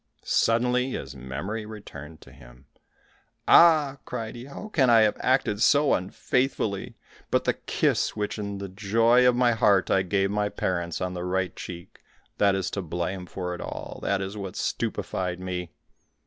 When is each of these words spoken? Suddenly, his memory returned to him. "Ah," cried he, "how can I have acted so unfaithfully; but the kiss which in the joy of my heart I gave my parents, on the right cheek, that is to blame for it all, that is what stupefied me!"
Suddenly, 0.25 0.89
his 0.93 1.15
memory 1.15 1.63
returned 1.63 2.21
to 2.21 2.31
him. 2.31 2.65
"Ah," 3.47 3.99
cried 4.03 4.33
he, 4.35 4.45
"how 4.45 4.69
can 4.69 4.89
I 4.89 5.01
have 5.01 5.15
acted 5.19 5.61
so 5.61 5.93
unfaithfully; 5.93 6.95
but 7.29 7.43
the 7.43 7.53
kiss 7.53 8.15
which 8.15 8.39
in 8.39 8.57
the 8.57 8.67
joy 8.67 9.27
of 9.27 9.35
my 9.35 9.51
heart 9.51 9.91
I 9.91 10.01
gave 10.01 10.31
my 10.31 10.49
parents, 10.49 11.01
on 11.01 11.13
the 11.13 11.23
right 11.23 11.55
cheek, 11.55 12.01
that 12.39 12.55
is 12.55 12.71
to 12.71 12.81
blame 12.81 13.27
for 13.27 13.53
it 13.53 13.61
all, 13.61 13.99
that 14.01 14.23
is 14.23 14.35
what 14.35 14.55
stupefied 14.55 15.39
me!" 15.39 15.69